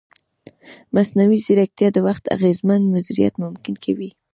[0.95, 4.09] مصنوعي ځیرکتیا د وخت اغېزمن مدیریت ممکن کوي.